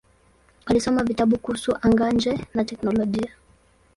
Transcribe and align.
Alisoma 0.65 1.03
vitabu 1.03 1.37
kuhusu 1.37 1.75
anga-nje 1.81 2.47
na 2.53 2.63
teknolojia. 2.65 3.31